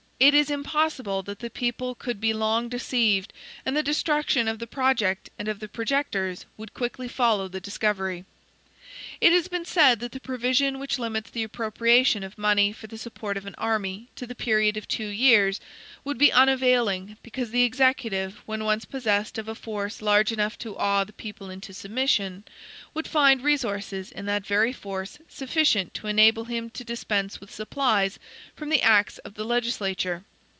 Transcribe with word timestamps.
It 0.23 0.35
is 0.35 0.51
impossible 0.51 1.23
that 1.23 1.39
the 1.39 1.49
people 1.49 1.95
could 1.95 2.19
be 2.21 2.31
long 2.31 2.69
deceived; 2.69 3.33
and 3.65 3.75
the 3.75 3.81
destruction 3.81 4.47
of 4.47 4.59
the 4.59 4.67
project, 4.67 5.31
and 5.39 5.47
of 5.47 5.59
the 5.59 5.67
projectors, 5.67 6.45
would 6.57 6.75
quickly 6.75 7.07
follow 7.07 7.47
the 7.47 7.59
discovery. 7.59 8.25
It 9.21 9.31
has 9.31 9.47
been 9.47 9.63
said 9.65 9.99
that 10.01 10.11
the 10.11 10.19
provision 10.19 10.77
which 10.77 10.99
limits 10.99 11.29
the 11.29 11.43
appropriation 11.43 12.23
of 12.23 12.37
money 12.37 12.73
for 12.73 12.87
the 12.87 12.97
support 12.97 13.37
of 13.37 13.45
an 13.45 13.55
army 13.57 14.09
to 14.17 14.27
the 14.27 14.35
period 14.35 14.75
of 14.75 14.85
two 14.87 15.07
years 15.07 15.61
would 16.03 16.17
be 16.17 16.31
unavailing, 16.31 17.17
because 17.23 17.51
the 17.51 17.63
Executive, 17.63 18.41
when 18.45 18.65
once 18.65 18.83
possessed 18.83 19.37
of 19.37 19.47
a 19.47 19.55
force 19.55 20.01
large 20.01 20.31
enough 20.33 20.57
to 20.59 20.75
awe 20.75 21.03
the 21.05 21.13
people 21.13 21.49
into 21.49 21.73
submission, 21.73 22.43
would 22.93 23.07
find 23.07 23.43
resources 23.43 24.11
in 24.11 24.25
that 24.25 24.45
very 24.45 24.73
force 24.73 25.19
sufficient 25.29 25.93
to 25.93 26.07
enable 26.07 26.45
him 26.45 26.69
to 26.71 26.83
dispense 26.83 27.39
with 27.39 27.53
supplies 27.53 28.19
from 28.55 28.69
the 28.69 28.81
acts 28.83 29.19
of 29.19 29.35
the 29.35 29.45
legislature. 29.45 30.25